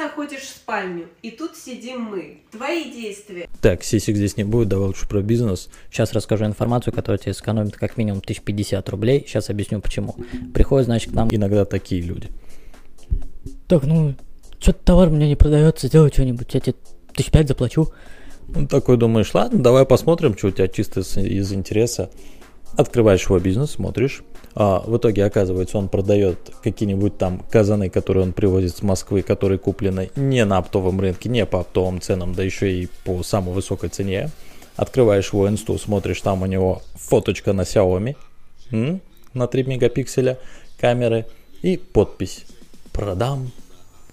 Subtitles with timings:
[0.00, 2.38] заходишь в спальню, и тут сидим мы.
[2.50, 3.48] Твои действия.
[3.60, 5.68] Так, сисек здесь не будет, давай лучше про бизнес.
[5.90, 9.24] Сейчас расскажу информацию, которая тебе сэкономит как минимум 1050 рублей.
[9.26, 10.16] Сейчас объясню почему.
[10.54, 11.28] Приходят, значит, к нам...
[11.30, 12.28] Иногда такие люди.
[13.68, 14.14] Так, ну,
[14.58, 16.74] что-то товар меня не продается, сделай что-нибудь, я тебе
[17.14, 17.88] тысяч пять заплачу.
[18.48, 22.10] Ну, такой думаешь, ладно, давай посмотрим, что у тебя чисто из, из интереса.
[22.76, 24.22] Открываешь его бизнес, смотришь.
[24.54, 29.58] А в итоге, оказывается, он продает какие-нибудь там казаны, которые он привозит с Москвы, которые
[29.58, 33.90] куплены не на оптовом рынке, не по оптовым ценам, да еще и по самой высокой
[33.90, 34.30] цене.
[34.76, 38.16] Открываешь его инсту, смотришь, там у него фоточка на Xiaomi
[38.72, 39.00] м,
[39.34, 40.38] на 3 мегапикселя
[40.80, 41.26] камеры
[41.62, 42.46] и подпись
[42.92, 43.50] «Продам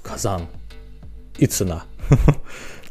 [0.03, 0.47] казан»
[1.37, 1.83] и цена.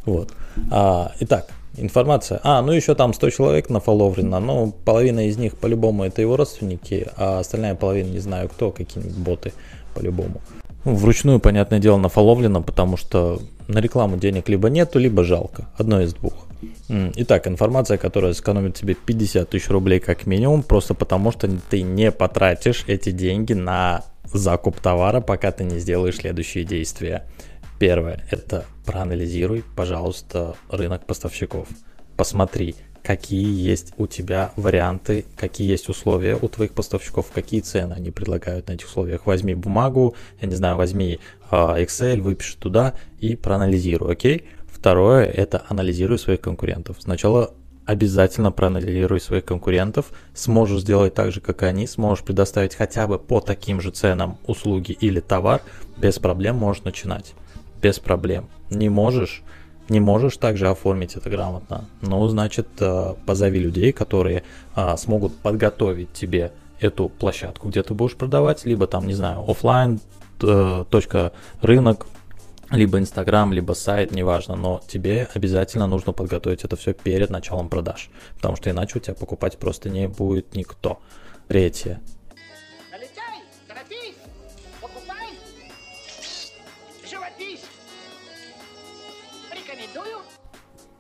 [0.05, 0.33] Вот.
[0.71, 2.41] А, итак, информация.
[2.43, 7.09] А, ну еще там 100 человек нафоловлено, но половина из них по-любому это его родственники,
[7.17, 9.53] а остальная половина не знаю кто, какие-нибудь боты
[9.95, 10.41] по-любому.
[10.85, 15.69] Ну, вручную, понятное дело, нафоловлено, потому что на рекламу денег либо нету, либо жалко.
[15.77, 16.47] Одно из двух.
[16.89, 22.13] Итак, информация, которая сэкономит тебе 50 тысяч рублей как минимум, просто потому что ты не
[22.13, 27.25] потратишь эти деньги на закуп товара, пока ты не сделаешь следующие действия.
[27.79, 31.69] Первое– это проанализируй, пожалуйста, рынок поставщиков.
[32.17, 38.11] Посмотри, какие есть у тебя варианты, какие есть условия у твоих поставщиков, какие цены они
[38.11, 39.27] предлагают на этих условиях.
[39.27, 44.49] Возьми бумагу, я не знаю, возьми а, Excel, выпиши туда и проанализируй, окей?
[44.67, 46.97] Второе– это анализируй своих конкурентов.
[47.01, 47.53] Сначала
[47.85, 53.41] обязательно проанализируй своих конкурентов, сможешь сделать так же, как они, сможешь предоставить хотя бы по
[53.41, 55.61] таким же ценам услуги или товар,
[55.99, 57.35] без проблем можешь начинать
[57.87, 58.49] без проблем.
[58.71, 59.43] Не можешь,
[59.89, 64.43] не можешь также оформить это грамотно, ну, значит, э, позови людей, которые
[64.75, 70.01] а, смогут подготовить тебе эту площадку, где ты будешь продавать, либо там, не знаю, офлайн,
[70.43, 72.07] э, точка рынок,
[72.73, 78.11] либо Инстаграм, либо сайт, неважно, но тебе обязательно нужно подготовить это все перед началом продаж,
[78.35, 80.99] потому что иначе у тебя покупать просто не будет никто.
[81.47, 82.01] Третье.
[82.91, 84.17] Налетай, торопись,
[84.81, 85.29] покупай,
[87.09, 87.63] живопись.
[89.87, 90.19] Рекомендую.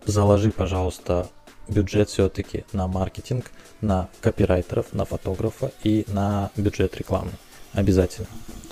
[0.05, 1.29] Заложи, пожалуйста,
[1.69, 7.33] бюджет все-таки на маркетинг, на копирайтеров, на фотографа и на бюджет рекламы.
[7.77, 8.27] Обязательно.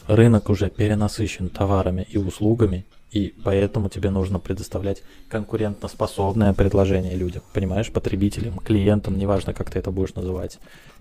[0.06, 7.92] Рынок уже перенасыщен товарами и услугами, и поэтому тебе нужно предоставлять конкурентоспособное предложение людям, понимаешь,
[7.92, 10.58] потребителям, клиентам, неважно, как ты это будешь называть.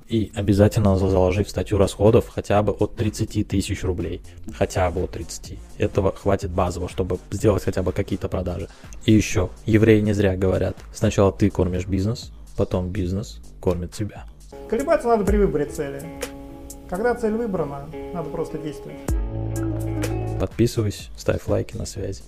[0.10, 4.22] И обязательно заложи в статью расходов хотя бы от 30 тысяч рублей.
[4.54, 5.58] Хотя бы от 30.
[5.78, 8.68] Этого хватит базово, чтобы сделать хотя бы какие-то продажи.
[9.06, 14.26] И еще, евреи не зря говорят, сначала ты кормишь бизнес, потом бизнес кормит тебя.
[14.70, 16.04] Колебаться надо при выборе цели.
[16.90, 18.98] Когда цель выбрана, надо просто действовать.
[20.40, 22.24] Подписывайся, ставь лайки на связи.